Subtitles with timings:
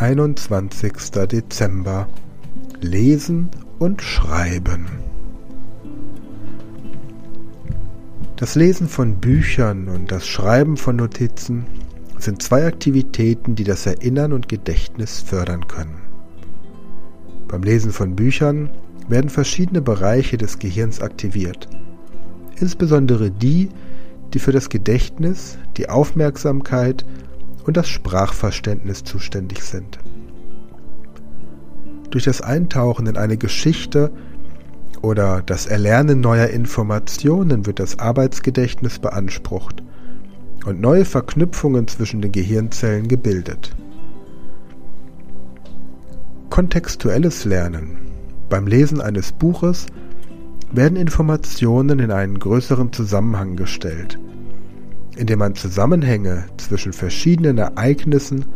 [0.00, 0.92] 21.
[1.30, 2.08] Dezember
[2.80, 4.86] Lesen und Schreiben.
[8.36, 11.66] Das Lesen von Büchern und das Schreiben von Notizen
[12.16, 16.00] sind zwei Aktivitäten, die das Erinnern und Gedächtnis fördern können.
[17.46, 18.70] Beim Lesen von Büchern
[19.06, 21.68] werden verschiedene Bereiche des Gehirns aktiviert,
[22.58, 23.68] insbesondere die,
[24.32, 27.04] die für das Gedächtnis, die Aufmerksamkeit
[27.64, 29.98] und das Sprachverständnis zuständig sind.
[32.10, 34.10] Durch das Eintauchen in eine Geschichte
[35.02, 39.82] oder das Erlernen neuer Informationen wird das Arbeitsgedächtnis beansprucht
[40.66, 43.74] und neue Verknüpfungen zwischen den Gehirnzellen gebildet.
[46.50, 47.98] Kontextuelles Lernen.
[48.48, 49.86] Beim Lesen eines Buches
[50.72, 54.18] werden Informationen in einen größeren Zusammenhang gestellt,
[55.20, 58.46] indem man Zusammenhänge zwischen verschiedenen Ereignissen,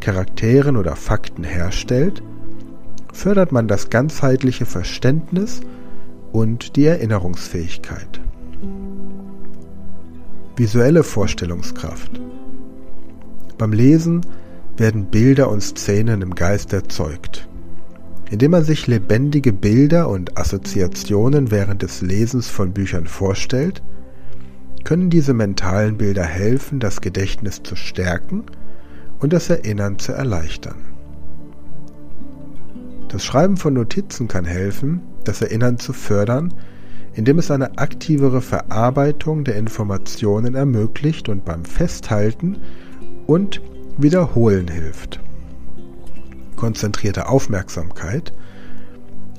[0.00, 2.22] Charakteren oder Fakten herstellt,
[3.12, 5.60] fördert man das ganzheitliche Verständnis
[6.32, 8.20] und die Erinnerungsfähigkeit.
[10.56, 12.18] Visuelle Vorstellungskraft.
[13.58, 14.22] Beim Lesen
[14.78, 17.46] werden Bilder und Szenen im Geist erzeugt.
[18.30, 23.82] Indem man sich lebendige Bilder und Assoziationen während des Lesens von Büchern vorstellt,
[24.86, 28.44] können diese mentalen Bilder helfen, das Gedächtnis zu stärken
[29.18, 30.76] und das Erinnern zu erleichtern.
[33.08, 36.54] Das Schreiben von Notizen kann helfen, das Erinnern zu fördern,
[37.14, 42.58] indem es eine aktivere Verarbeitung der Informationen ermöglicht und beim Festhalten
[43.26, 43.60] und
[43.98, 45.18] Wiederholen hilft.
[46.54, 48.32] Konzentrierte Aufmerksamkeit.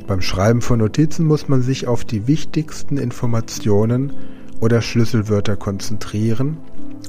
[0.08, 4.12] Beim Schreiben von Notizen muss man sich auf die wichtigsten Informationen
[4.60, 6.58] oder Schlüsselwörter konzentrieren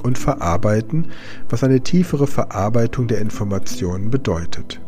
[0.03, 1.07] und verarbeiten,
[1.49, 4.79] was eine tiefere Verarbeitung der Informationen bedeutet.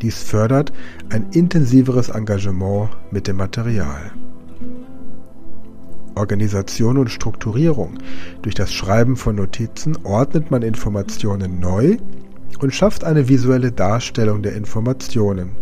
[0.00, 0.72] Dies fördert
[1.10, 4.12] ein intensiveres Engagement mit dem Material.
[6.14, 7.98] Organisation und Strukturierung.
[8.42, 11.96] Durch das Schreiben von Notizen ordnet man Informationen neu
[12.58, 15.52] und schafft eine visuelle Darstellung der Informationen.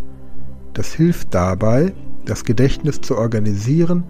[0.74, 1.92] Das hilft dabei,
[2.24, 4.04] das Gedächtnis zu organisieren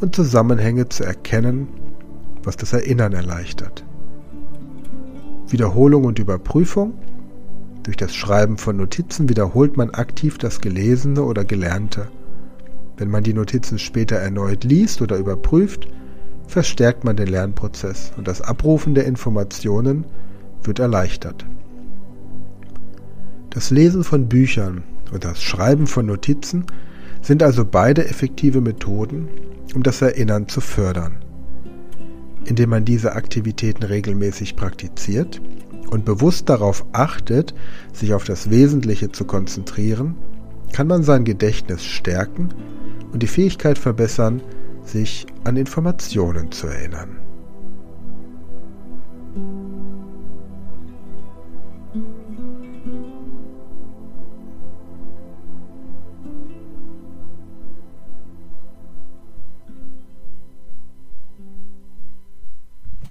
[0.00, 1.68] und Zusammenhänge zu erkennen,
[2.42, 3.84] was das Erinnern erleichtert.
[5.48, 6.94] Wiederholung und Überprüfung.
[7.82, 12.08] Durch das Schreiben von Notizen wiederholt man aktiv das Gelesene oder Gelernte.
[12.96, 15.86] Wenn man die Notizen später erneut liest oder überprüft,
[16.48, 20.04] verstärkt man den Lernprozess und das Abrufen der Informationen
[20.62, 21.46] wird erleichtert.
[23.50, 24.82] Das Lesen von Büchern
[25.12, 26.66] und das Schreiben von Notizen
[27.22, 29.28] sind also beide effektive Methoden,
[29.74, 31.24] um das Erinnern zu fördern.
[32.44, 35.40] Indem man diese Aktivitäten regelmäßig praktiziert
[35.90, 37.54] und bewusst darauf achtet,
[37.92, 40.14] sich auf das Wesentliche zu konzentrieren,
[40.72, 42.50] kann man sein Gedächtnis stärken
[43.12, 44.42] und die Fähigkeit verbessern,
[44.84, 47.18] sich an Informationen zu erinnern.